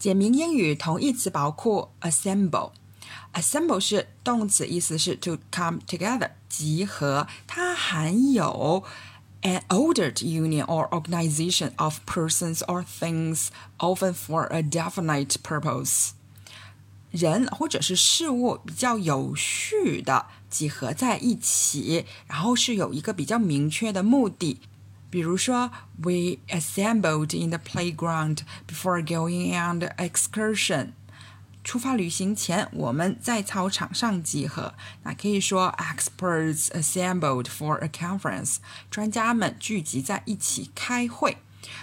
[0.00, 2.72] 简明英语同义词包括 assemble。
[3.34, 7.26] assemble 是动词，意思是 to come together，集合。
[7.46, 8.82] 它含有
[9.42, 16.12] an ordered union or organization of persons or things, often for a definite purpose。
[17.10, 24.60] 人或者是事物比较有序的集合在一起，然后是有一个比较明确的目的。
[25.10, 30.92] 比如说，We assembled in the playground before going on the excursion。
[31.62, 34.72] 出发旅行前，我们在操场上集合。
[35.02, 38.56] 那可以说，experts assembled for a conference。
[38.90, 41.36] 专家们聚集在一起开会。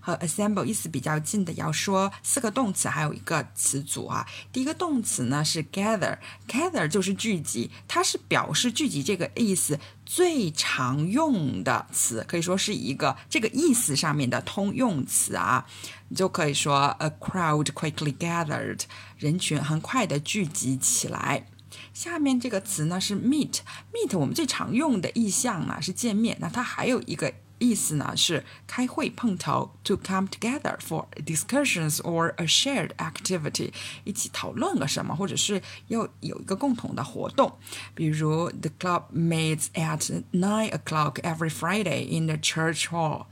[0.00, 4.26] 和 assemble 意思比较近的，要说四个动词，还有一个词组啊。
[4.52, 15.66] 第一个动词呢是 gather，gather 就是聚集，它是表示聚集这个意思最常用的词，可以说是一个这个意思上面的通用词啊。
[16.08, 18.80] 你就可以说 a crowd quickly gathered，
[19.16, 21.46] 人群很快的聚集起来。
[21.94, 27.32] 下面这个词呢是 meet，meet 我们最常用的意象呢是见面，那它还有一个。
[27.59, 33.71] 意思呢是开会碰头，to come together for discussions or a shared activity，
[34.03, 37.57] 一起讨论个什么，或者是要有一个共同的活动。
[37.93, 43.27] 比如，the club meets at nine o'clock every Friday in the church hall。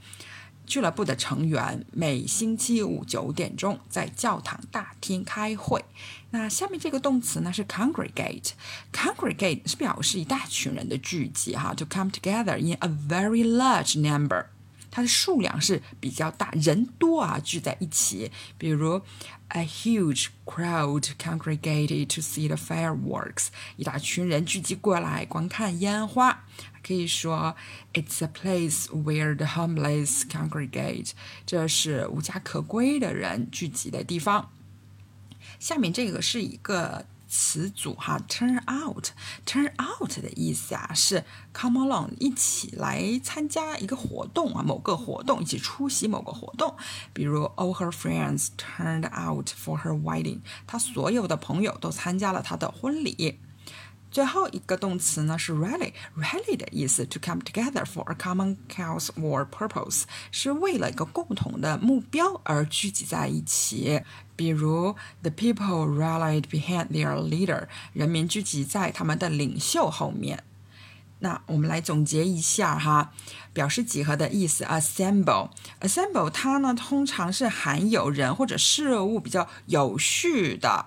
[0.69, 5.83] 俱乐部的成员每星期五九点钟在教堂大厅开会。
[6.29, 14.45] 那下面这个动词呢是 congregate，congregate 是表示一大群人的聚集哈，to come together in a very large number，
[14.91, 18.31] 它的数量是比较大，人多啊，聚在一起。
[18.59, 19.01] 比如
[19.47, 26.43] ，a huge crowd congregated to see the fireworks，一大群人聚集过来观看烟花。
[26.89, 27.55] 可以说
[27.93, 31.11] ，it's a place where the homeless congregate，
[31.45, 34.49] 这是无家可归的人聚集的地方。
[35.59, 41.23] 下面这个是一个词组哈，turn out，turn out 的意思啊是
[41.53, 46.75] come along，一起来参加一个活动啊，某个活动，一起出席某个活动。
[47.13, 53.39] 比如，all her friends turned out for her wedding，她所有的朋友都参加了她的婚礼。
[54.11, 64.01] 最后一个动词呢是 rally，rally 的意思 to come together for a common cause or purpose，是为了一个共同的目标而聚集在一起。
[64.35, 70.43] 比如，the people rallied behind their leader，人民聚集在他们的领袖后面。
[71.19, 73.11] 那我们来总结一下哈，
[73.51, 80.85] 表示集合的意思，assemble，assemble 它呢通常是含有人或者事物比较有序的。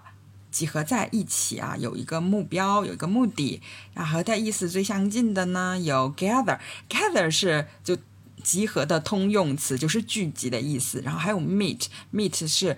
[0.52, 3.60] 集合在一起啊，有一个目标，有一个目的。
[3.94, 7.96] 那和它意思最相近的呢，有 gather，gather 是就
[8.44, 11.00] 集合的通用词，就是聚集的意思。
[11.00, 12.76] 然后还有 meet，meet 是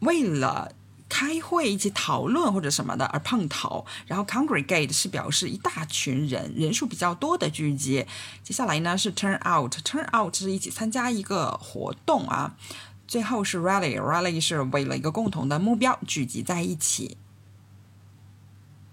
[0.00, 0.72] 为了
[1.08, 3.86] 开会一起讨论或者什么的而碰头。
[4.06, 8.06] 然后 congregate 是表示一大群人，人数比较多的聚集。
[8.42, 12.54] 接下来呢是 turn out，turn out 是一起参加一个活动啊。
[13.08, 17.16] 最后是 rally，rally 是为了一个共同的目标聚集在一起。